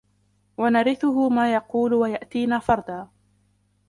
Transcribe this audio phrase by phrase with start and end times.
[0.57, 3.07] ونرثه ما يقول ويأتينا فردا